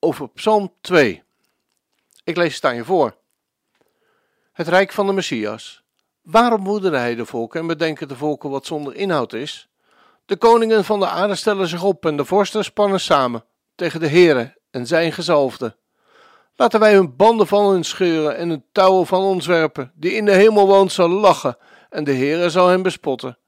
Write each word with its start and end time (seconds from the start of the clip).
over 0.00 0.28
Psalm 0.28 0.72
2. 0.80 1.22
Ik 2.24 2.36
lees 2.36 2.54
het 2.54 2.64
aan 2.64 2.74
je 2.74 2.84
voor. 2.84 3.14
Het 4.52 4.68
rijk 4.68 4.92
van 4.92 5.06
de 5.06 5.12
Messias. 5.12 5.82
Waarom 6.22 6.64
woederde 6.64 6.96
hij 6.96 7.14
de 7.14 7.26
volken 7.26 7.60
en 7.60 7.66
bedenken 7.66 8.08
de 8.08 8.16
volken 8.16 8.50
wat 8.50 8.66
zonder 8.66 8.94
inhoud 8.94 9.32
is? 9.32 9.68
De 10.26 10.36
koningen 10.36 10.84
van 10.84 11.00
de 11.00 11.08
aarde 11.08 11.34
stellen 11.34 11.68
zich 11.68 11.82
op 11.82 12.06
en 12.06 12.16
de 12.16 12.24
vorsten 12.24 12.64
spannen 12.64 13.00
samen 13.00 13.44
tegen 13.74 14.00
de 14.00 14.08
Heere 14.08 14.56
en 14.70 14.86
zijn 14.86 15.12
gezalfde. 15.12 15.76
Laten 16.56 16.80
wij 16.80 16.94
hun 16.94 17.16
banden 17.16 17.46
van 17.46 17.70
hun 17.70 17.84
scheuren 17.84 18.36
en 18.36 18.48
hun 18.48 18.64
touwen 18.72 19.06
van 19.06 19.22
ons 19.22 19.46
werpen. 19.46 19.92
Die 19.94 20.12
in 20.12 20.24
de 20.24 20.32
hemel 20.32 20.66
woont 20.66 20.92
zal 20.92 21.08
lachen 21.08 21.56
en 21.90 22.04
de 22.04 22.14
Heere 22.14 22.50
zal 22.50 22.68
hem 22.68 22.82
bespotten. 22.82 23.38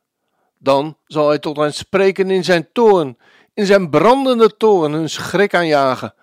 Dan 0.59 0.97
zal 1.07 1.29
hij 1.29 1.39
tot 1.39 1.57
hen 1.57 1.75
spreken 1.75 2.31
in 2.31 2.45
zijn 2.45 2.69
toren, 2.73 3.19
in 3.55 3.67
zijn 3.67 3.91
brandende 3.91 4.57
toren 4.57 4.93
hun 4.93 5.11
schrik 5.11 5.55
aanjagen. 5.55 6.15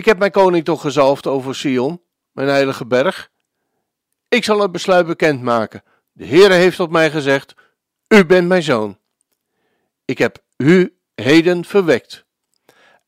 Ik 0.00 0.06
heb 0.06 0.18
mijn 0.18 0.30
koning 0.30 0.64
toch 0.64 0.80
gezalfd 0.80 1.26
over 1.26 1.54
Sion, 1.54 2.02
mijn 2.32 2.48
heilige 2.48 2.86
berg. 2.86 3.30
Ik 4.28 4.44
zal 4.44 4.60
het 4.60 4.72
besluit 4.72 5.06
bekendmaken. 5.06 5.82
De 6.12 6.26
Heere 6.26 6.54
heeft 6.54 6.76
tot 6.76 6.90
mij 6.90 7.10
gezegd: 7.10 7.54
U 8.08 8.26
bent 8.26 8.48
mijn 8.48 8.62
zoon. 8.62 8.98
Ik 10.04 10.18
heb 10.18 10.38
u 10.56 10.96
heden 11.14 11.64
verwekt. 11.64 12.24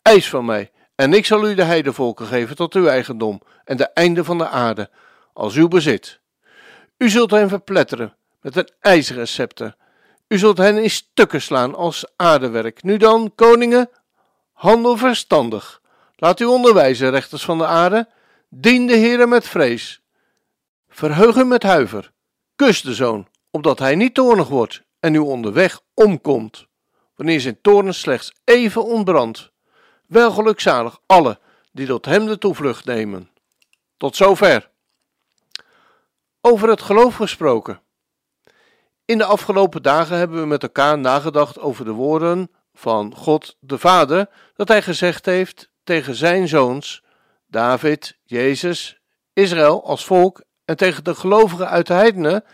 Eis 0.02 0.28
van 0.28 0.44
mij, 0.44 0.70
en 0.94 1.12
ik 1.12 1.26
zal 1.26 1.48
u 1.48 1.54
de 1.54 1.62
heidevolken 1.62 2.26
geven 2.26 2.56
tot 2.56 2.74
uw 2.74 2.86
eigendom 2.86 3.42
en 3.64 3.76
de 3.76 3.88
einde 3.88 4.24
van 4.24 4.38
de 4.38 4.48
aarde, 4.48 4.90
als 5.32 5.54
uw 5.54 5.68
bezit. 5.68 6.20
U 6.98 7.10
zult 7.10 7.30
hen 7.30 7.48
verpletteren 7.48 8.16
met 8.40 8.56
een 8.56 8.70
ijzeren 8.80 9.28
scepter. 9.28 9.76
U 10.28 10.38
zult 10.38 10.58
hen 10.58 10.82
in 10.82 10.90
stukken 10.90 11.42
slaan 11.42 11.74
als 11.74 12.04
aardewerk. 12.16 12.82
Nu 12.82 12.96
dan, 12.96 13.32
koningen, 13.34 13.90
handel 14.52 14.96
verstandig. 14.96 15.80
Laat 16.22 16.40
u 16.40 16.44
onderwijzen, 16.44 17.10
rechters 17.10 17.44
van 17.44 17.58
de 17.58 17.66
aarde. 17.66 18.08
Dien 18.48 18.86
de 18.86 18.96
Heere 18.96 19.26
met 19.26 19.48
vrees. 19.48 20.02
Verheug 20.88 21.36
u 21.36 21.44
met 21.44 21.62
huiver. 21.62 22.12
Kus 22.56 22.82
de 22.82 22.94
zoon, 22.94 23.28
opdat 23.50 23.78
hij 23.78 23.94
niet 23.94 24.14
toornig 24.14 24.48
wordt 24.48 24.82
en 25.00 25.14
u 25.14 25.18
onderweg 25.18 25.80
omkomt, 25.94 26.66
wanneer 27.16 27.40
zijn 27.40 27.60
toorn 27.60 27.94
slechts 27.94 28.32
even 28.44 28.84
ontbrandt. 28.84 29.50
Wel 30.06 30.30
gelukzalig 30.30 30.98
alle 31.06 31.38
die 31.72 31.86
tot 31.86 32.04
hem 32.04 32.26
de 32.26 32.38
toevlucht 32.38 32.84
nemen. 32.84 33.30
Tot 33.96 34.16
zover. 34.16 34.70
Over 36.40 36.68
het 36.68 36.82
geloof 36.82 37.14
gesproken. 37.14 37.80
In 39.04 39.18
de 39.18 39.24
afgelopen 39.24 39.82
dagen 39.82 40.16
hebben 40.16 40.40
we 40.40 40.46
met 40.46 40.62
elkaar 40.62 40.98
nagedacht 40.98 41.58
over 41.58 41.84
de 41.84 41.92
woorden 41.92 42.50
van 42.74 43.14
God 43.16 43.56
de 43.60 43.78
Vader, 43.78 44.28
dat 44.54 44.68
hij 44.68 44.82
gezegd 44.82 45.26
heeft 45.26 45.70
tegen 45.84 46.14
zijn 46.14 46.48
zoons, 46.48 47.02
David, 47.46 48.18
Jezus, 48.24 49.00
Israël 49.32 49.84
als 49.84 50.04
volk 50.04 50.42
en 50.64 50.76
tegen 50.76 51.04
de 51.04 51.14
gelovigen 51.14 51.68
uit 51.68 51.86
de 51.86 51.92
heidenen, 51.92 52.44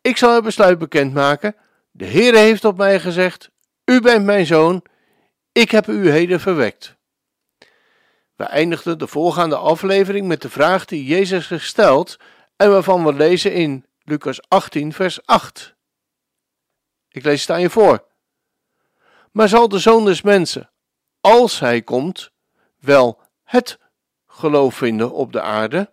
ik 0.00 0.16
zal 0.16 0.34
het 0.34 0.44
besluit 0.44 0.78
bekendmaken, 0.78 1.56
de 1.90 2.06
Heere 2.06 2.38
heeft 2.38 2.64
op 2.64 2.76
mij 2.76 3.00
gezegd, 3.00 3.50
u 3.84 4.00
bent 4.00 4.24
mijn 4.24 4.46
zoon, 4.46 4.84
ik 5.52 5.70
heb 5.70 5.86
u 5.86 6.10
heden 6.10 6.40
verwekt. 6.40 6.98
We 8.36 8.44
eindigden 8.44 8.98
de 8.98 9.06
voorgaande 9.06 9.56
aflevering 9.56 10.26
met 10.26 10.42
de 10.42 10.50
vraag 10.50 10.84
die 10.84 11.04
Jezus 11.04 11.46
gesteld 11.46 12.16
en 12.56 12.70
waarvan 12.70 13.04
we 13.04 13.12
lezen 13.12 13.52
in 13.52 13.86
Lucas 14.02 14.40
18, 14.48 14.92
vers 14.92 15.26
8. 15.26 15.74
Ik 17.08 17.24
lees 17.24 17.40
het 17.40 17.50
aan 17.50 17.60
je 17.60 17.70
voor. 17.70 18.04
Maar 19.32 19.48
zal 19.48 19.68
de 19.68 19.78
zoon 19.78 20.04
des 20.04 20.22
mensen, 20.22 20.70
als 21.20 21.58
hij 21.58 21.82
komt, 21.82 22.30
wel 22.78 23.20
het 23.42 23.78
geloof 24.26 24.74
vinden 24.74 25.12
op 25.12 25.32
de 25.32 25.40
aarde? 25.40 25.92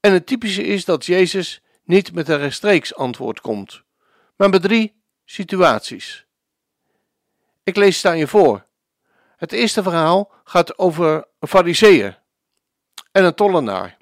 En 0.00 0.12
het 0.12 0.26
typische 0.26 0.62
is 0.62 0.84
dat 0.84 1.06
Jezus 1.06 1.62
niet 1.84 2.12
met 2.12 2.28
een 2.28 2.38
rechtstreeks 2.38 2.94
antwoord 2.94 3.40
komt, 3.40 3.82
maar 4.36 4.48
met 4.48 4.62
drie 4.62 5.02
situaties. 5.24 6.26
Ik 7.62 7.76
lees 7.76 7.96
het 7.96 8.06
aan 8.06 8.18
je 8.18 8.26
voor. 8.26 8.66
Het 9.36 9.52
eerste 9.52 9.82
verhaal 9.82 10.32
gaat 10.44 10.78
over 10.78 11.28
een 11.38 11.48
fariseer 11.48 12.22
en 13.12 13.24
een 13.24 13.34
tollenaar. 13.34 13.96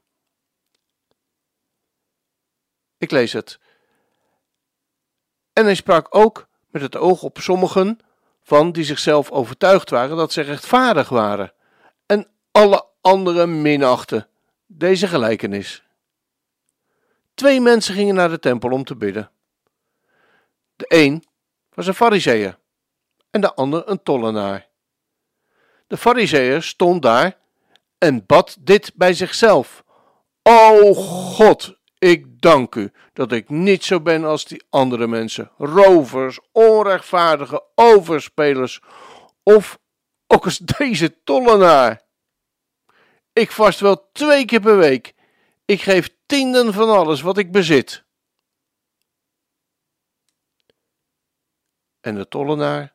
Ik 2.98 3.10
lees 3.10 3.32
het. 3.32 3.58
En 5.52 5.64
hij 5.64 5.74
sprak 5.74 6.14
ook 6.14 6.48
met 6.70 6.82
het 6.82 6.96
oog 6.96 7.22
op 7.22 7.38
sommigen 7.40 7.98
van 8.42 8.72
die 8.72 8.84
zichzelf 8.84 9.30
overtuigd 9.30 9.90
waren 9.90 10.16
dat 10.16 10.32
ze 10.32 10.40
rechtvaardig 10.40 11.08
waren 11.08 11.52
en 12.06 12.28
alle 12.50 12.86
anderen 13.00 13.62
minachten. 13.62 14.28
Deze 14.66 15.06
gelijkenis. 15.06 15.82
Twee 17.34 17.60
mensen 17.60 17.94
gingen 17.94 18.14
naar 18.14 18.28
de 18.28 18.38
tempel 18.38 18.70
om 18.70 18.84
te 18.84 18.96
bidden. 18.96 19.30
De 20.76 20.84
een 20.88 21.24
was 21.74 21.86
een 21.86 21.94
fariseer 21.94 22.58
en 23.30 23.40
de 23.40 23.54
ander 23.54 23.88
een 23.88 24.02
tollenaar. 24.02 24.68
De 25.86 25.96
fariseer 25.96 26.62
stond 26.62 27.02
daar 27.02 27.36
en 27.98 28.26
bad 28.26 28.56
dit 28.60 28.92
bij 28.94 29.12
zichzelf. 29.12 29.84
O 30.42 30.94
God, 30.94 31.78
ik 31.98 32.29
dank 32.40 32.74
u 32.74 32.92
dat 33.12 33.32
ik 33.32 33.48
niet 33.48 33.84
zo 33.84 34.00
ben 34.00 34.24
als 34.24 34.44
die 34.44 34.62
andere 34.70 35.06
mensen, 35.06 35.50
rovers, 35.58 36.40
onrechtvaardige 36.52 37.64
overspelers 37.74 38.80
of 39.42 39.78
ook 40.26 40.44
als 40.44 40.58
deze 40.58 41.22
tollenaar. 41.24 42.02
Ik 43.32 43.50
vast 43.50 43.80
wel 43.80 44.10
twee 44.12 44.44
keer 44.44 44.60
per 44.60 44.76
week. 44.76 45.14
Ik 45.64 45.82
geef 45.82 46.10
tienden 46.26 46.72
van 46.72 46.88
alles 46.88 47.20
wat 47.20 47.38
ik 47.38 47.52
bezit. 47.52 48.04
En 52.00 52.14
de 52.14 52.28
tollenaar 52.28 52.94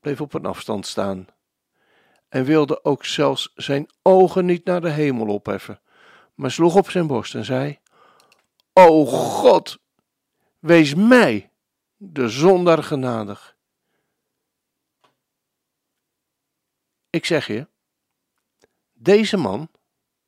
bleef 0.00 0.20
op 0.20 0.34
een 0.34 0.46
afstand 0.46 0.86
staan 0.86 1.26
en 2.28 2.44
wilde 2.44 2.84
ook 2.84 3.04
zelfs 3.04 3.52
zijn 3.54 3.88
ogen 4.02 4.44
niet 4.44 4.64
naar 4.64 4.80
de 4.80 4.90
hemel 4.90 5.26
opheffen, 5.26 5.80
maar 6.34 6.50
sloeg 6.50 6.76
op 6.76 6.90
zijn 6.90 7.06
borst 7.06 7.34
en 7.34 7.44
zei: 7.44 7.78
O 8.72 9.04
God, 9.04 9.78
wees 10.58 10.94
mij, 10.94 11.50
de 11.96 12.28
zondaar, 12.28 12.82
genadig. 12.82 13.56
Ik 17.10 17.24
zeg 17.24 17.46
je, 17.46 17.68
deze 18.92 19.36
man, 19.36 19.70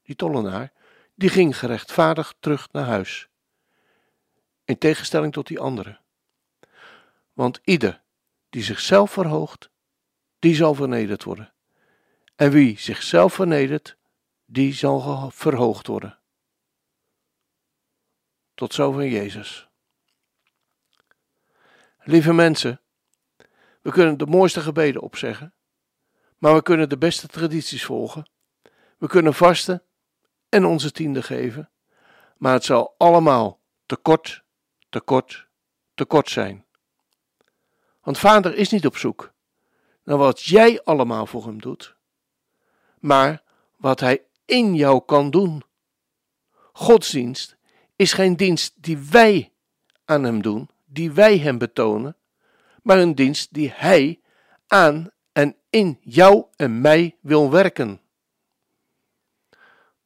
die 0.03 0.17
tollenaar, 0.17 0.73
die 1.15 1.29
ging 1.29 1.59
gerechtvaardigd 1.59 2.37
terug 2.41 2.73
naar 2.73 2.87
huis. 2.87 3.29
In 4.65 4.79
tegenstelling 4.79 5.33
tot 5.33 5.47
die 5.47 5.61
andere. 5.61 5.99
Want 7.33 7.61
ieder 7.65 8.03
die 8.51 8.63
zichzelf 8.63 9.11
verhoogt, 9.11 9.71
die 10.39 10.55
zal 10.55 10.75
vernederd 10.75 11.25
worden. 11.25 11.53
En 12.37 12.51
wie 12.51 12.79
zichzelf 12.79 13.35
vernedert, 13.35 13.97
die 14.45 14.73
zal 14.73 15.31
verhoogd 15.31 15.87
worden. 15.87 16.19
Tot 18.63 18.75
zover 18.75 19.07
Jezus. 19.07 19.69
Lieve 21.99 22.33
mensen, 22.33 22.81
we 23.81 23.91
kunnen 23.91 24.19
de 24.19 24.27
mooiste 24.27 24.61
gebeden 24.61 25.03
opzeggen, 25.03 25.55
maar 26.39 26.55
we 26.55 26.63
kunnen 26.63 26.89
de 26.89 26.99
beste 26.99 27.27
tradities 27.27 27.85
volgen. 27.85 28.31
We 28.99 29.07
kunnen 29.07 29.35
vasten 29.35 29.83
en 30.49 30.65
onze 30.65 30.93
tiende 30.93 31.23
geven, 31.23 31.71
maar 32.37 32.53
het 32.53 32.65
zal 32.65 32.95
allemaal 32.99 33.61
tekort, 33.87 34.43
tekort, 34.89 35.47
tekort 35.95 36.31
zijn. 36.31 36.65
Want 38.03 38.19
Vader 38.19 38.55
is 38.55 38.71
niet 38.71 38.87
op 38.87 38.97
zoek 38.97 39.33
naar 40.05 40.19
wat 40.19 40.43
jij 40.43 40.83
allemaal 40.83 41.27
voor 41.27 41.45
hem 41.45 41.61
doet, 41.61 41.97
maar 42.99 43.43
wat 43.77 44.01
hij 44.01 44.25
in 44.45 44.75
jou 44.75 45.05
kan 45.05 45.31
doen. 45.31 45.63
Godsdienst 46.73 47.57
is 48.03 48.13
geen 48.13 48.37
dienst 48.37 48.75
die 48.77 48.99
wij 48.99 49.53
aan 50.05 50.25
hem 50.25 50.43
doen, 50.43 50.71
die 50.85 51.13
wij 51.13 51.39
hem 51.39 51.59
betonen, 51.59 52.17
maar 52.83 52.99
een 52.99 53.15
dienst 53.15 53.55
die 53.55 53.73
hij 53.75 54.21
aan 54.67 55.11
en 55.33 55.57
in 55.71 55.99
jou 56.01 56.45
en 56.57 56.81
mij 56.81 57.17
wil 57.21 57.51
werken. 57.51 58.01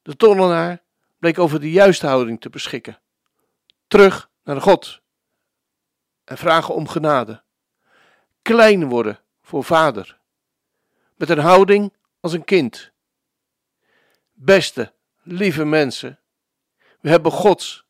De 0.02 0.16
tollenaar 0.16 0.82
bleek 1.18 1.38
over 1.38 1.60
de 1.60 1.70
juiste 1.70 2.06
houding 2.06 2.40
te 2.40 2.50
beschikken. 2.50 3.00
Terug 3.86 4.30
naar 4.44 4.60
God 4.60 5.00
en 6.24 6.38
vragen 6.38 6.74
om 6.74 6.88
genade. 6.88 7.42
Klein 8.42 8.88
worden 8.88 9.20
voor 9.42 9.64
vader. 9.64 10.18
Met 11.14 11.28
een 11.28 11.38
houding 11.38 11.92
als 12.20 12.32
een 12.32 12.44
kind. 12.44 12.90
Beste, 14.32 14.92
lieve 15.22 15.64
mensen, 15.64 16.20
we 17.00 17.08
hebben 17.08 17.32
Gods 17.32 17.85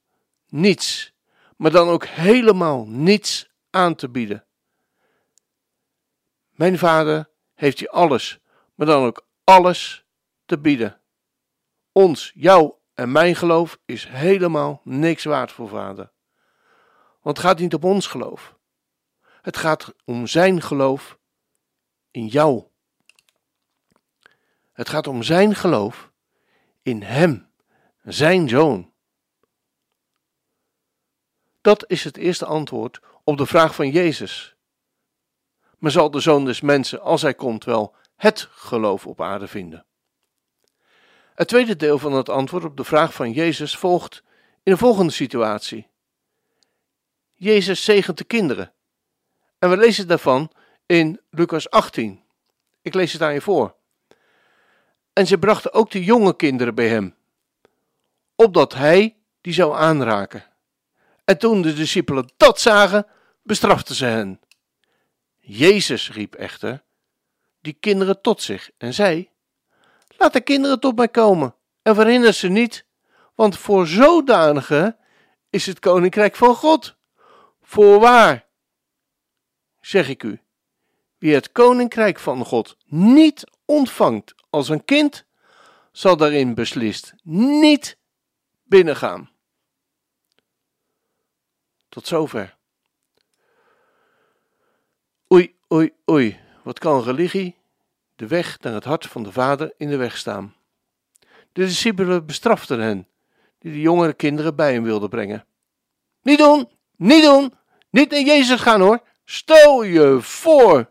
niets, 0.56 1.12
maar 1.56 1.70
dan 1.70 1.88
ook 1.88 2.06
helemaal 2.06 2.86
niets 2.86 3.50
aan 3.70 3.94
te 3.94 4.08
bieden. 4.08 4.46
Mijn 6.50 6.78
vader 6.78 7.30
heeft 7.54 7.78
je 7.78 7.90
alles, 7.90 8.38
maar 8.74 8.86
dan 8.86 9.04
ook 9.04 9.26
alles 9.44 10.04
te 10.44 10.58
bieden. 10.58 11.00
Ons, 11.92 12.32
jou 12.34 12.74
en 12.94 13.12
mijn 13.12 13.36
geloof 13.36 13.78
is 13.84 14.06
helemaal 14.08 14.80
niks 14.84 15.24
waard 15.24 15.52
voor 15.52 15.68
vader. 15.68 16.12
Want 17.20 17.36
het 17.36 17.46
gaat 17.46 17.58
niet 17.58 17.74
om 17.74 17.82
ons 17.82 18.06
geloof. 18.06 18.56
Het 19.42 19.56
gaat 19.56 19.94
om 20.04 20.26
zijn 20.26 20.62
geloof 20.62 21.18
in 22.10 22.26
jou. 22.26 22.64
Het 24.72 24.88
gaat 24.88 25.06
om 25.06 25.22
zijn 25.22 25.54
geloof 25.54 26.12
in 26.82 27.02
hem, 27.02 27.50
zijn 28.02 28.48
zoon. 28.48 28.92
Dat 31.66 31.84
is 31.86 32.04
het 32.04 32.16
eerste 32.16 32.44
antwoord 32.44 33.00
op 33.24 33.36
de 33.36 33.46
vraag 33.46 33.74
van 33.74 33.90
Jezus. 33.90 34.56
Maar 35.78 35.90
zal 35.90 36.10
de 36.10 36.20
zoon 36.20 36.44
des 36.44 36.60
mensen, 36.60 37.00
als 37.00 37.22
hij 37.22 37.34
komt, 37.34 37.64
wel 37.64 37.94
het 38.16 38.48
geloof 38.50 39.06
op 39.06 39.20
aarde 39.20 39.46
vinden? 39.46 39.84
Het 41.34 41.48
tweede 41.48 41.76
deel 41.76 41.98
van 41.98 42.12
het 42.12 42.28
antwoord 42.28 42.64
op 42.64 42.76
de 42.76 42.84
vraag 42.84 43.14
van 43.14 43.32
Jezus 43.32 43.76
volgt 43.76 44.22
in 44.62 44.72
de 44.72 44.78
volgende 44.78 45.12
situatie. 45.12 45.88
Jezus 47.34 47.84
zegent 47.84 48.18
de 48.18 48.24
kinderen. 48.24 48.72
En 49.58 49.70
we 49.70 49.76
lezen 49.76 50.08
daarvan 50.08 50.52
in 50.86 51.20
Lucas 51.30 51.70
18. 51.70 52.22
Ik 52.82 52.94
lees 52.94 53.12
het 53.12 53.22
aan 53.22 53.34
je 53.34 53.40
voor. 53.40 53.74
En 55.12 55.26
ze 55.26 55.38
brachten 55.38 55.72
ook 55.72 55.90
de 55.90 56.04
jonge 56.04 56.36
kinderen 56.36 56.74
bij 56.74 56.88
hem, 56.88 57.14
opdat 58.34 58.74
hij 58.74 59.16
die 59.40 59.52
zou 59.52 59.76
aanraken. 59.76 60.54
En 61.26 61.38
toen 61.38 61.62
de 61.62 61.74
discipelen 61.74 62.32
dat 62.36 62.60
zagen, 62.60 63.06
bestraften 63.42 63.94
ze 63.94 64.04
hen. 64.04 64.40
Jezus 65.38 66.10
riep 66.10 66.34
echter 66.34 66.84
die 67.60 67.72
kinderen 67.80 68.20
tot 68.20 68.42
zich 68.42 68.70
en 68.78 68.94
zei: 68.94 69.30
Laat 70.16 70.32
de 70.32 70.40
kinderen 70.40 70.80
tot 70.80 70.96
mij 70.96 71.08
komen 71.08 71.54
en 71.82 71.94
verhinder 71.94 72.32
ze 72.32 72.48
niet, 72.48 72.86
want 73.34 73.58
voor 73.58 73.86
zodanige 73.86 74.96
is 75.50 75.66
het 75.66 75.78
koninkrijk 75.78 76.36
van 76.36 76.54
God. 76.54 76.96
Voorwaar, 77.62 78.46
zeg 79.80 80.08
ik 80.08 80.22
u, 80.22 80.40
wie 81.18 81.34
het 81.34 81.52
koninkrijk 81.52 82.18
van 82.18 82.44
God 82.44 82.76
niet 82.84 83.44
ontvangt 83.64 84.34
als 84.50 84.68
een 84.68 84.84
kind, 84.84 85.26
zal 85.92 86.16
daarin 86.16 86.54
beslist 86.54 87.14
niet 87.22 87.98
binnengaan. 88.62 89.35
Tot 91.96 92.06
zover. 92.06 92.56
Oei, 95.32 95.56
oei, 95.72 95.92
oei, 96.10 96.40
wat 96.62 96.78
kan 96.78 97.02
religie 97.02 97.56
de 98.16 98.26
weg 98.26 98.60
naar 98.60 98.72
het 98.72 98.84
hart 98.84 99.06
van 99.06 99.22
de 99.22 99.32
Vader 99.32 99.74
in 99.76 99.88
de 99.88 99.96
weg 99.96 100.16
staan? 100.16 100.54
De 101.52 101.64
discipelen 101.64 102.26
bestraften 102.26 102.80
hen, 102.80 103.08
die 103.58 103.72
de 103.72 103.80
jongere 103.80 104.12
kinderen 104.12 104.56
bij 104.56 104.72
hem 104.72 104.82
wilden 104.82 105.08
brengen. 105.08 105.46
Niet 106.22 106.38
doen, 106.38 106.68
niet 106.96 107.22
doen, 107.22 107.54
niet 107.90 108.10
naar 108.10 108.20
Jezus 108.20 108.60
gaan 108.60 108.80
hoor. 108.80 109.00
Stel 109.24 109.82
je 109.82 110.18
voor. 110.20 110.90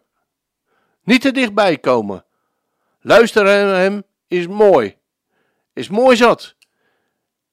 Niet 1.04 1.22
te 1.22 1.32
dichtbij 1.32 1.78
komen. 1.78 2.26
Luisteren 3.02 3.66
naar 3.68 3.80
hem 3.80 4.04
is 4.28 4.48
mooi. 4.48 4.98
Is 5.74 5.90
mooi 5.90 6.16
zat. 6.16 6.56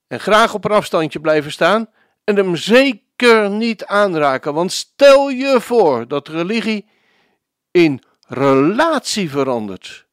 En 0.07 0.19
graag 0.19 0.53
op 0.53 0.65
een 0.65 0.71
afstandje 0.71 1.19
blijven 1.19 1.51
staan 1.51 1.89
en 2.23 2.35
hem 2.35 2.55
zeker 2.55 3.02
niet 3.49 3.85
aanraken. 3.85 4.53
Want 4.53 4.71
stel 4.71 5.29
je 5.29 5.61
voor 5.61 6.07
dat 6.07 6.27
religie 6.27 6.89
in 7.71 8.03
relatie 8.27 9.29
verandert. 9.29 10.05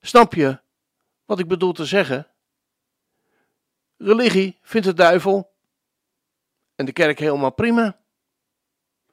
Snap 0.00 0.34
je 0.34 0.60
wat 1.24 1.38
ik 1.38 1.48
bedoel 1.48 1.72
te 1.72 1.84
zeggen? 1.84 2.26
Religie 3.96 4.58
vindt 4.62 4.86
de 4.86 4.94
duivel 4.94 5.52
en 6.74 6.84
de 6.84 6.92
kerk 6.92 7.18
helemaal 7.18 7.52
prima. 7.52 8.00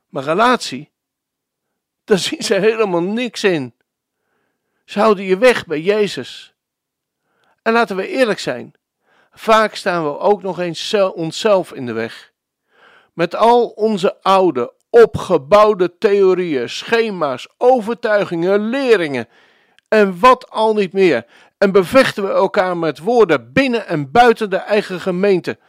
Maar 0.08 0.24
relatie, 0.24 0.92
daar 2.04 2.18
zien 2.18 2.44
ze 2.44 2.54
helemaal 2.54 3.02
niks 3.02 3.44
in. 3.44 3.74
Ze 4.86 5.00
houden 5.00 5.24
je 5.24 5.38
weg 5.38 5.66
bij 5.66 5.82
Jezus. 5.82 6.54
En 7.62 7.74
laten 7.74 7.96
we 7.96 8.08
eerlijk 8.08 8.40
zijn, 8.40 8.74
vaak 9.32 9.76
staan 9.76 10.04
we 10.04 10.18
ook 10.18 10.42
nog 10.42 10.60
eens 10.60 10.94
onszelf 10.94 11.74
in 11.74 11.86
de 11.86 11.94
weg. 11.94 12.29
Met 13.20 13.36
al 13.36 13.68
onze 13.68 14.22
oude, 14.22 14.74
opgebouwde 14.90 15.98
theorieën, 15.98 16.70
schema's, 16.70 17.48
overtuigingen, 17.58 18.60
leringen 18.60 19.28
en 19.88 20.20
wat 20.20 20.50
al 20.50 20.74
niet 20.74 20.94
meer. 20.94 21.26
En 21.58 21.72
bevechten 21.72 22.24
we 22.24 22.30
elkaar 22.30 22.78
met 22.78 23.00
woorden 23.00 23.54
binnen 23.54 23.88
en 23.88 24.12
buiten 24.12 24.50
de 24.50 24.58
eigen 24.58 25.00
gemeente. 25.00 25.60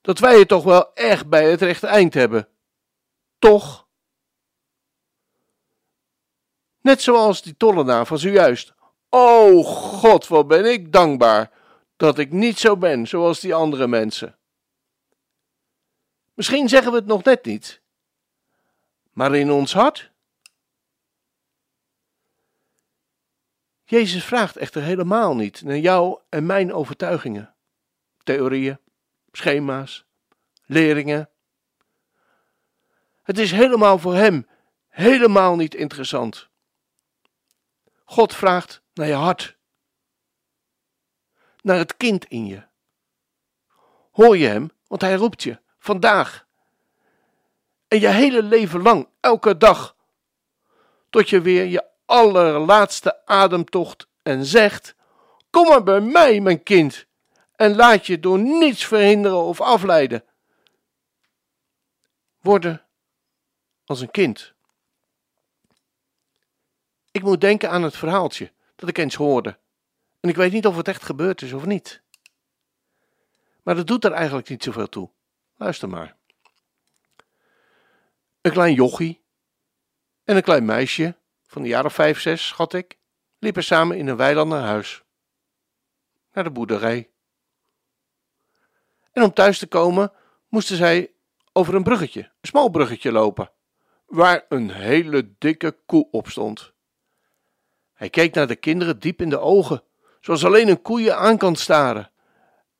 Dat 0.00 0.18
wij 0.18 0.38
het 0.38 0.48
toch 0.48 0.64
wel 0.64 0.94
echt 0.94 1.28
bij 1.28 1.50
het 1.50 1.62
rechte 1.62 1.86
eind 1.86 2.14
hebben. 2.14 2.48
Toch? 3.38 3.86
Net 6.80 7.02
zoals 7.02 7.42
die 7.42 7.56
tollenaar 7.56 8.06
van 8.06 8.18
zojuist. 8.18 8.74
Oh 9.08 9.66
God, 9.66 10.28
wat 10.28 10.48
ben 10.48 10.64
ik 10.64 10.92
dankbaar 10.92 11.50
dat 11.96 12.18
ik 12.18 12.32
niet 12.32 12.58
zo 12.58 12.76
ben 12.76 13.06
zoals 13.06 13.40
die 13.40 13.54
andere 13.54 13.86
mensen. 13.86 14.34
Misschien 16.40 16.68
zeggen 16.68 16.90
we 16.92 16.98
het 16.98 17.06
nog 17.06 17.24
net 17.24 17.44
niet, 17.44 17.80
maar 19.12 19.34
in 19.34 19.50
ons 19.50 19.72
hart. 19.72 20.10
Jezus 23.84 24.24
vraagt 24.24 24.56
echter 24.56 24.82
helemaal 24.82 25.36
niet 25.36 25.62
naar 25.62 25.78
jou 25.78 26.18
en 26.28 26.46
mijn 26.46 26.72
overtuigingen, 26.72 27.54
theorieën, 28.22 28.78
schema's, 29.32 30.04
leringen. 30.66 31.30
Het 33.22 33.38
is 33.38 33.50
helemaal 33.50 33.98
voor 33.98 34.14
hem 34.14 34.48
helemaal 34.88 35.56
niet 35.56 35.74
interessant. 35.74 36.48
God 38.04 38.34
vraagt 38.34 38.82
naar 38.94 39.06
je 39.06 39.12
hart, 39.12 39.56
naar 41.62 41.78
het 41.78 41.96
kind 41.96 42.24
in 42.24 42.46
je. 42.46 42.62
Hoor 44.10 44.36
je 44.36 44.46
hem, 44.46 44.70
want 44.86 45.00
hij 45.00 45.14
roept 45.14 45.42
je 45.42 45.60
vandaag. 45.80 46.46
En 47.88 48.00
je 48.00 48.08
hele 48.08 48.42
leven 48.42 48.82
lang, 48.82 49.08
elke 49.20 49.56
dag, 49.56 49.96
tot 51.10 51.30
je 51.30 51.40
weer 51.40 51.64
je 51.64 51.88
allerlaatste 52.04 53.26
ademtocht 53.26 54.08
en 54.22 54.44
zegt: 54.44 54.94
Kom 55.50 55.68
maar 55.68 55.82
bij 55.82 56.00
mij, 56.00 56.40
mijn 56.40 56.62
kind, 56.62 57.06
en 57.56 57.76
laat 57.76 58.06
je 58.06 58.20
door 58.20 58.38
niets 58.38 58.84
verhinderen 58.84 59.42
of 59.42 59.60
afleiden. 59.60 60.24
Worden 62.40 62.86
als 63.84 64.00
een 64.00 64.10
kind. 64.10 64.52
Ik 67.10 67.22
moet 67.22 67.40
denken 67.40 67.70
aan 67.70 67.82
het 67.82 67.96
verhaaltje 67.96 68.52
dat 68.76 68.88
ik 68.88 68.98
eens 68.98 69.14
hoorde. 69.14 69.58
En 70.20 70.28
ik 70.28 70.36
weet 70.36 70.52
niet 70.52 70.66
of 70.66 70.76
het 70.76 70.88
echt 70.88 71.02
gebeurd 71.02 71.42
is 71.42 71.52
of 71.52 71.64
niet. 71.64 72.02
Maar 73.62 73.74
dat 73.74 73.86
doet 73.86 74.04
er 74.04 74.12
eigenlijk 74.12 74.48
niet 74.48 74.62
zoveel 74.62 74.88
toe. 74.88 75.10
Luister 75.60 75.88
maar. 75.88 76.16
Een 78.40 78.52
klein 78.52 78.74
jochie 78.74 79.24
en 80.24 80.36
een 80.36 80.42
klein 80.42 80.64
meisje 80.64 81.16
van 81.46 81.62
de 81.62 81.68
jaren 81.68 81.90
vijf, 81.90 82.20
zes, 82.20 82.46
schat 82.46 82.72
ik, 82.72 82.98
liepen 83.38 83.64
samen 83.64 83.96
in 83.96 84.08
een 84.08 84.16
weiland 84.16 84.50
naar 84.50 84.62
huis. 84.62 85.02
Naar 86.32 86.44
de 86.44 86.50
boerderij. 86.50 87.10
En 89.12 89.22
om 89.22 89.32
thuis 89.32 89.58
te 89.58 89.66
komen 89.66 90.12
moesten 90.48 90.76
zij 90.76 91.12
over 91.52 91.74
een 91.74 91.82
bruggetje, 91.82 92.20
een 92.20 92.48
smal 92.48 92.68
bruggetje 92.68 93.12
lopen, 93.12 93.52
waar 94.06 94.44
een 94.48 94.70
hele 94.70 95.34
dikke 95.38 95.76
koe 95.86 96.08
op 96.10 96.28
stond. 96.28 96.72
Hij 97.92 98.10
keek 98.10 98.34
naar 98.34 98.46
de 98.46 98.56
kinderen 98.56 98.98
diep 98.98 99.20
in 99.20 99.30
de 99.30 99.38
ogen, 99.38 99.82
zoals 100.20 100.44
alleen 100.44 100.68
een 100.68 100.82
koeien 100.82 101.16
aan 101.16 101.38
kan 101.38 101.56
staren. 101.56 102.10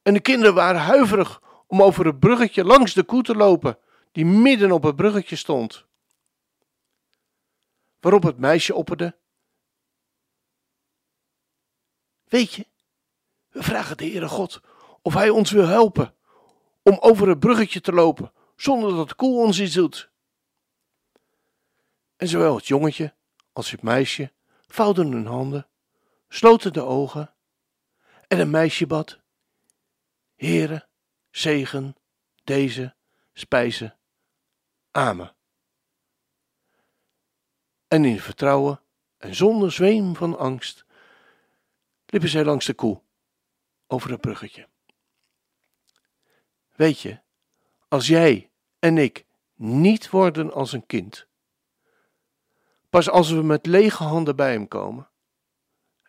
En 0.03 0.15
de 0.15 0.21
kinderen 0.21 0.55
waren 0.55 0.81
huiverig 0.81 1.49
om 1.71 1.83
over 1.83 2.07
het 2.07 2.21
bruggetje 2.21 2.65
langs 2.65 2.95
de 2.95 3.03
koe 3.03 3.23
te 3.23 3.35
lopen, 3.35 3.79
die 4.13 4.27
midden 4.27 4.73
op 4.73 4.83
het 4.83 4.97
bruggetje 4.97 5.37
stond. 5.37 5.85
Waarop 8.01 8.23
het 8.23 8.39
meisje 8.39 8.75
opperde 8.75 9.19
Weet 12.25 12.53
je, 12.53 12.67
we 13.49 13.63
vragen 13.63 13.97
de 13.97 14.05
Heere 14.05 14.29
God 14.29 14.61
of 15.03 15.15
Hij 15.15 15.29
ons 15.29 15.51
wil 15.51 15.67
helpen 15.67 16.15
om 16.83 16.97
over 17.01 17.29
het 17.29 17.39
bruggetje 17.39 17.81
te 17.81 17.93
lopen 17.93 18.33
zonder 18.57 18.95
dat 18.95 19.09
de 19.09 19.15
koe 19.15 19.45
ons 19.45 19.61
iets 19.61 19.75
doet. 19.75 20.11
En 22.17 22.29
zowel 22.29 22.55
het 22.55 22.67
jongetje 22.67 23.15
als 23.53 23.71
het 23.71 23.83
meisje 23.83 24.33
vouwden 24.67 25.13
hun 25.13 25.27
handen, 25.27 25.69
sloten 26.29 26.73
de 26.73 26.83
ogen 26.83 27.35
en 28.29 28.39
een 28.39 28.51
meisje 28.51 28.87
bad: 28.87 29.21
Heere, 30.37 30.89
zegen 31.31 31.97
deze 32.45 32.95
spijzen. 33.33 33.97
Amen. 34.91 35.35
En 37.89 38.05
in 38.05 38.21
vertrouwen 38.21 38.81
en 39.17 39.35
zonder 39.35 39.73
zweem 39.73 40.17
van 40.17 40.39
angst 40.39 40.85
liepen 42.07 42.29
zij 42.29 42.45
langs 42.45 42.67
de 42.67 42.75
koe 42.75 43.03
over 43.87 44.11
het 44.11 44.21
bruggetje. 44.21 44.69
Weet 46.77 47.01
je, 47.01 47.21
als 47.89 48.07
jij 48.07 48.51
en 48.79 48.99
ik 48.99 49.27
niet 49.55 50.11
worden 50.11 50.53
als 50.53 50.73
een 50.73 50.87
kind, 50.87 51.27
pas 52.91 53.09
als 53.09 53.31
we 53.31 53.43
met 53.43 53.67
lege 53.67 54.03
handen 54.03 54.37
bij 54.37 54.53
hem 54.53 54.69
komen, 54.69 55.11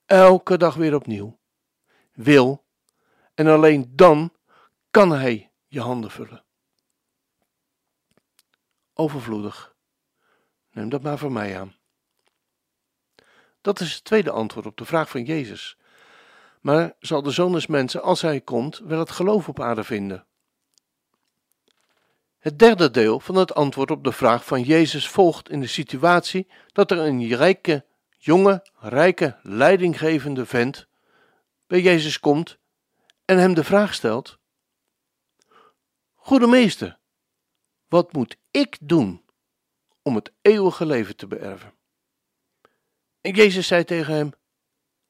elke 0.05 0.57
dag 0.57 0.75
weer 0.75 0.95
opnieuw, 0.95 1.39
wil 2.11 2.65
en 3.33 3.47
alleen 3.47 3.95
dan 3.95 4.33
kan 4.91 5.11
hij 5.11 5.51
je 5.67 5.81
handen 5.81 6.11
vullen. 6.11 6.43
Overvloedig. 8.93 9.75
Neem 10.71 10.89
dat 10.89 11.01
maar 11.01 11.17
voor 11.17 11.31
mij 11.31 11.59
aan. 11.59 11.75
Dat 13.61 13.79
is 13.79 13.93
het 13.93 14.03
tweede 14.03 14.31
antwoord 14.31 14.65
op 14.65 14.77
de 14.77 14.85
vraag 14.85 15.09
van 15.09 15.23
Jezus. 15.23 15.77
Maar 16.61 16.95
zal 16.99 17.21
de 17.21 17.31
zoon 17.31 17.51
des 17.51 17.67
mensen, 17.67 18.01
als 18.01 18.21
hij 18.21 18.41
komt, 18.41 18.77
wel 18.77 18.99
het 18.99 19.11
geloof 19.11 19.47
op 19.47 19.59
aarde 19.59 19.83
vinden? 19.83 20.25
Het 22.37 22.59
derde 22.59 22.91
deel 22.91 23.19
van 23.19 23.35
het 23.35 23.53
antwoord 23.55 23.91
op 23.91 24.03
de 24.03 24.11
vraag 24.11 24.45
van 24.45 24.61
Jezus 24.61 25.07
volgt 25.07 25.49
in 25.49 25.59
de 25.59 25.67
situatie 25.67 26.47
dat 26.67 26.91
er 26.91 26.97
een 26.97 27.35
rijke, 27.35 27.85
jonge, 28.17 28.65
rijke, 28.79 29.39
leidinggevende 29.43 30.45
vent 30.45 30.87
bij 31.67 31.81
Jezus 31.81 32.19
komt 32.19 32.57
en 33.25 33.37
hem 33.37 33.53
de 33.53 33.63
vraag 33.63 33.93
stelt: 33.93 34.39
Goede 36.31 36.47
meester, 36.47 36.97
wat 37.87 38.13
moet 38.13 38.37
ik 38.51 38.77
doen 38.81 39.25
om 40.01 40.15
het 40.15 40.31
eeuwige 40.41 40.85
leven 40.85 41.15
te 41.15 41.27
beërven? 41.27 41.73
En 43.21 43.33
Jezus 43.33 43.67
zei 43.67 43.83
tegen 43.83 44.13
hem: 44.13 44.31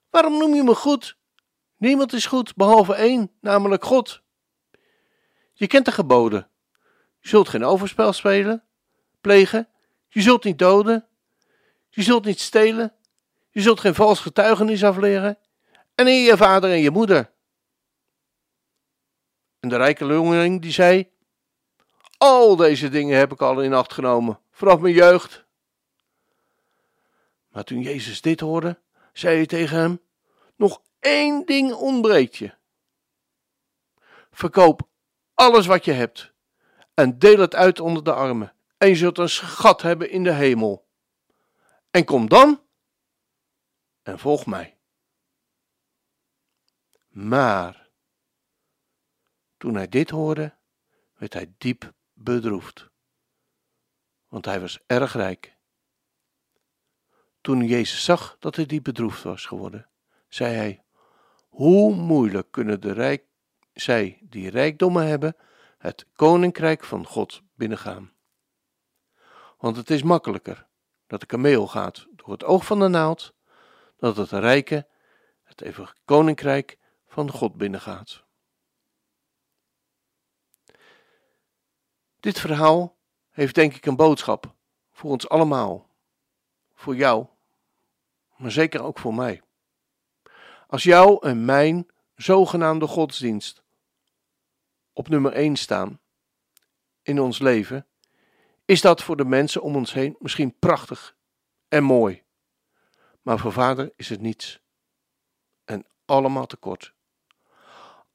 Waarom 0.09 0.37
noem 0.37 0.55
je 0.55 0.63
me 0.63 0.75
goed? 0.75 1.17
Niemand 1.77 2.13
is 2.13 2.25
goed 2.25 2.55
behalve 2.55 2.93
één, 2.93 3.31
namelijk 3.41 3.85
God. 3.85 4.21
Je 5.53 5.67
kent 5.67 5.85
de 5.85 5.91
geboden. 5.91 6.49
Je 7.19 7.27
zult 7.27 7.49
geen 7.49 7.63
overspel 7.63 8.13
spelen, 8.13 8.63
plegen. 9.19 9.69
Je 10.07 10.21
zult 10.21 10.43
niet 10.43 10.59
doden. 10.59 11.07
Je 11.89 12.01
zult 12.01 12.25
niet 12.25 12.39
stelen. 12.39 12.93
Je 13.49 13.61
zult 13.61 13.79
geen 13.79 13.95
vals 13.95 14.19
getuigenis 14.19 14.83
afleren. 14.83 15.37
En 15.95 16.07
in 16.07 16.21
je 16.21 16.37
vader 16.37 16.71
en 16.71 16.79
je 16.79 16.91
moeder. 16.91 17.31
En 19.61 19.69
de 19.69 19.77
rijke 19.77 20.05
jongeling 20.05 20.61
die 20.61 20.71
zei: 20.71 21.11
Al 22.17 22.55
deze 22.55 22.89
dingen 22.89 23.17
heb 23.17 23.31
ik 23.31 23.41
al 23.41 23.61
in 23.61 23.73
acht 23.73 23.93
genomen, 23.93 24.39
vanaf 24.51 24.79
mijn 24.79 24.93
jeugd. 24.93 25.45
Maar 27.47 27.63
toen 27.63 27.81
Jezus 27.81 28.21
dit 28.21 28.39
hoorde, 28.39 28.79
zei 29.13 29.35
hij 29.35 29.45
tegen 29.45 29.77
hem: 29.77 30.01
Nog 30.55 30.81
één 30.99 31.45
ding 31.45 31.73
ontbreekt 31.73 32.37
je. 32.37 32.53
Verkoop 34.31 34.81
alles 35.33 35.65
wat 35.65 35.85
je 35.85 35.91
hebt 35.91 36.33
en 36.93 37.19
deel 37.19 37.39
het 37.39 37.55
uit 37.55 37.79
onder 37.79 38.03
de 38.03 38.13
armen. 38.13 38.53
En 38.77 38.87
je 38.87 38.95
zult 38.95 39.17
een 39.17 39.29
schat 39.29 39.81
hebben 39.81 40.09
in 40.09 40.23
de 40.23 40.33
hemel. 40.33 40.87
En 41.91 42.05
kom 42.05 42.29
dan 42.29 42.61
en 44.03 44.19
volg 44.19 44.45
mij. 44.45 44.77
Maar 47.09 47.80
toen 49.61 49.75
hij 49.75 49.89
dit 49.89 50.09
hoorde, 50.09 50.53
werd 51.17 51.33
hij 51.33 51.53
diep 51.57 51.93
bedroefd, 52.13 52.89
want 54.27 54.45
hij 54.45 54.59
was 54.59 54.79
erg 54.87 55.13
rijk. 55.13 55.57
Toen 57.41 57.65
Jezus 57.65 58.03
zag 58.03 58.35
dat 58.39 58.55
hij 58.55 58.65
diep 58.65 58.83
bedroefd 58.83 59.23
was 59.23 59.45
geworden, 59.45 59.89
zei 60.27 60.55
hij: 60.55 60.83
Hoe 61.49 61.95
moeilijk 61.95 62.51
kunnen 62.51 62.81
de 62.81 62.91
rijk, 62.91 63.23
zij 63.73 64.19
die 64.21 64.49
rijkdommen 64.49 65.07
hebben, 65.07 65.35
het 65.77 66.05
koninkrijk 66.15 66.83
van 66.83 67.05
God 67.05 67.41
binnengaan? 67.55 68.13
Want 69.57 69.75
het 69.75 69.89
is 69.89 70.03
makkelijker 70.03 70.67
dat 71.07 71.19
de 71.19 71.25
kameel 71.25 71.67
gaat 71.67 72.07
door 72.15 72.31
het 72.31 72.43
oog 72.43 72.65
van 72.65 72.79
de 72.79 72.87
naald, 72.87 73.33
dat 73.97 74.29
de 74.29 74.39
rijke 74.39 74.87
het 75.43 75.61
eeuwige 75.61 75.95
koninkrijk 76.05 76.77
van 77.07 77.31
God 77.31 77.55
binnengaat. 77.55 78.29
Dit 82.21 82.39
verhaal 82.39 82.95
heeft 83.29 83.55
denk 83.55 83.75
ik 83.75 83.85
een 83.85 83.95
boodschap 83.95 84.53
voor 84.91 85.11
ons 85.11 85.29
allemaal, 85.29 85.89
voor 86.73 86.95
jou, 86.95 87.25
maar 88.35 88.51
zeker 88.51 88.83
ook 88.83 88.99
voor 88.99 89.13
mij. 89.13 89.41
Als 90.67 90.83
jou 90.83 91.27
en 91.27 91.45
mijn 91.45 91.87
zogenaamde 92.15 92.87
godsdienst 92.87 93.63
op 94.93 95.07
nummer 95.07 95.33
1 95.33 95.55
staan 95.55 95.99
in 97.01 97.19
ons 97.19 97.39
leven, 97.39 97.87
is 98.65 98.81
dat 98.81 99.03
voor 99.03 99.17
de 99.17 99.25
mensen 99.25 99.61
om 99.61 99.75
ons 99.75 99.93
heen 99.93 100.15
misschien 100.19 100.59
prachtig 100.59 101.15
en 101.67 101.83
mooi. 101.83 102.23
Maar 103.21 103.39
voor 103.39 103.51
vader 103.51 103.93
is 103.95 104.09
het 104.09 104.21
niets. 104.21 104.61
En 105.65 105.85
allemaal 106.05 106.45
tekort. 106.45 106.93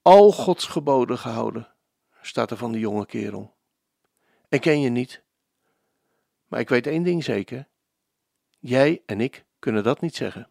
Al 0.02 0.32
Gods 0.32 0.66
geboden 0.66 1.18
gehouden, 1.18 1.72
staat 2.22 2.50
er 2.50 2.56
van 2.56 2.72
die 2.72 2.80
jonge 2.80 3.06
kerel. 3.06 3.55
En 4.56 4.62
ken 4.62 4.80
je 4.80 4.88
niet. 4.88 5.22
Maar 6.46 6.60
ik 6.60 6.68
weet 6.68 6.86
één 6.86 7.02
ding 7.02 7.24
zeker. 7.24 7.68
Jij 8.58 9.02
en 9.06 9.20
ik 9.20 9.44
kunnen 9.58 9.82
dat 9.82 10.00
niet 10.00 10.14
zeggen. 10.14 10.50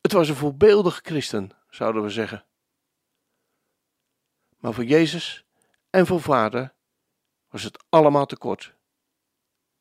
Het 0.00 0.12
was 0.12 0.28
een 0.28 0.34
voorbeeldige 0.34 1.00
christen, 1.04 1.50
zouden 1.70 2.02
we 2.02 2.10
zeggen. 2.10 2.44
Maar 4.58 4.72
voor 4.72 4.84
Jezus 4.84 5.44
en 5.90 6.06
voor 6.06 6.20
Vader 6.20 6.74
was 7.48 7.62
het 7.62 7.84
allemaal 7.88 8.26
tekort. 8.26 8.74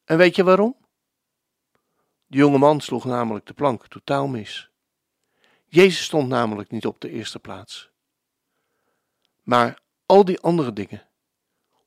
En 0.03 0.17
weet 0.17 0.35
je 0.35 0.43
waarom? 0.43 0.77
De 2.27 2.37
jonge 2.37 2.57
man 2.57 2.81
sloeg 2.81 3.05
namelijk 3.05 3.45
de 3.45 3.53
plank 3.53 3.87
totaal 3.87 4.27
mis. 4.27 4.69
Jezus 5.65 6.03
stond 6.03 6.27
namelijk 6.27 6.71
niet 6.71 6.85
op 6.85 7.01
de 7.01 7.09
eerste 7.09 7.39
plaats. 7.39 7.91
Maar 9.41 9.79
al 10.05 10.25
die 10.25 10.39
andere 10.39 10.73
dingen, 10.73 11.09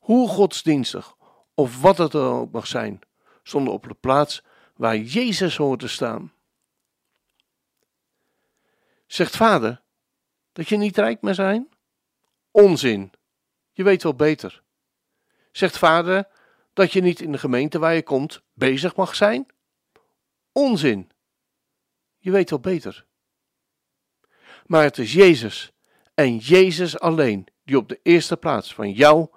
hoe 0.05 0.29
godsdienstig 0.29 1.17
of 1.55 1.81
wat 1.81 1.99
het 1.99 2.15
er 2.15 2.21
ook 2.21 2.53
mag 2.53 2.67
zijn, 2.67 3.01
stonden 3.43 3.73
op 3.73 3.89
de 3.89 3.95
plaats 3.95 4.43
waar 4.77 4.97
Jezus 4.97 5.57
hoort 5.57 5.81
te 5.81 5.89
staan. 5.89 6.33
Zegt 9.07 9.37
vader 9.37 9.83
dat 10.53 10.69
je 10.69 10.77
niet 10.77 10.97
rijk 10.97 11.23
meer 11.23 11.35
zijn? 11.35 11.69
Onzin. 12.51 13.13
Je 13.73 13.83
weet 13.83 14.03
wel 14.03 14.15
beter. 14.15 14.63
Zegt 15.53 15.79
vader 15.79 16.29
dat 16.73 16.93
je 16.93 17.01
niet 17.01 17.21
in 17.21 17.33
de 17.33 17.39
gemeente 17.39 17.79
waar 17.79 17.95
je 17.95 18.03
komt 18.03 18.43
bezig 18.53 18.97
mag 18.97 19.15
zijn? 19.15 19.47
Onzin. 20.53 21.11
Je 22.19 22.31
weet 22.31 22.51
wel 22.51 22.61
beter. 22.61 23.07
Maar 24.67 24.83
het 24.83 24.99
is 24.99 25.13
Jezus 25.13 25.73
en 26.15 26.37
Jezus 26.37 26.99
alleen 26.99 27.47
die 27.63 27.77
op 27.77 27.89
de 27.89 28.01
eerste 28.03 28.37
plaats 28.37 28.75
van 28.75 28.93
jou 28.93 29.29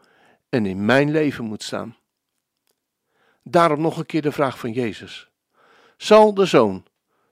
en 0.49 0.65
in 0.65 0.85
mijn 0.85 1.11
leven 1.11 1.45
moet 1.45 1.63
staan. 1.63 1.97
Daarom 3.43 3.81
nog 3.81 3.97
een 3.97 4.05
keer 4.05 4.21
de 4.21 4.31
vraag 4.31 4.59
van 4.59 4.71
Jezus. 4.71 5.29
Zal 5.97 6.33
de 6.33 6.45
Zoon 6.45 6.85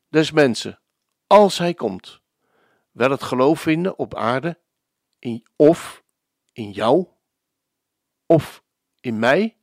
des 0.10 0.32
mensen, 0.32 0.80
als 1.28 1.58
hij 1.58 1.74
komt, 1.74 2.22
wel 2.92 3.12
het 3.12 3.24
geloof 3.24 3.62
vinden 3.62 3.98
op 3.98 4.16
aarde, 4.16 4.60
in, 5.20 5.46
of 5.56 6.04
in 6.52 6.72
jou, 6.72 7.08
of 8.26 8.64
in 9.00 9.20
mij? 9.20 9.58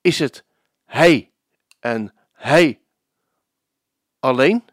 Is 0.00 0.18
het 0.18 0.44
hij 0.84 1.32
en 1.78 2.14
hij 2.32 2.80
alleen? 4.18 4.64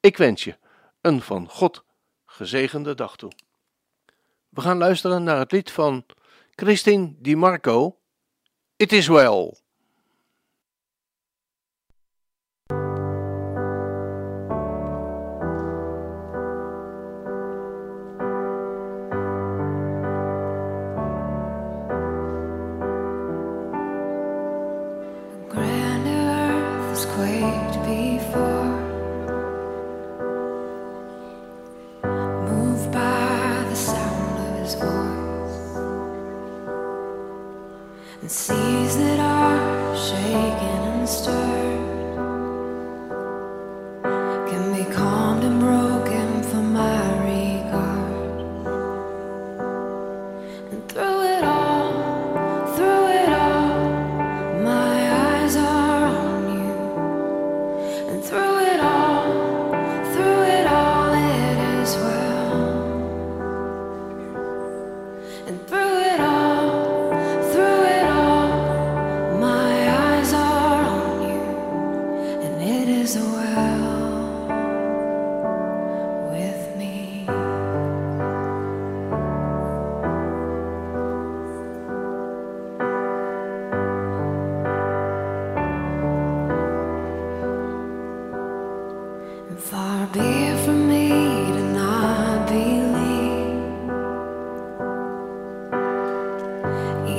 Ik 0.00 0.16
wens 0.16 0.44
je 0.44 0.58
een 1.00 1.22
van 1.22 1.48
God 1.48 1.84
gezegende 2.24 2.94
dag 2.94 3.16
toe. 3.16 3.32
We 4.50 4.60
gaan 4.60 4.78
luisteren 4.78 5.22
naar 5.22 5.38
het 5.38 5.52
lied 5.52 5.70
van 5.70 6.06
Christine 6.50 7.14
Di 7.18 7.36
Marco. 7.36 7.98
It 8.76 8.92
is 8.92 9.06
well. 9.06 9.54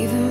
Even 0.01 0.31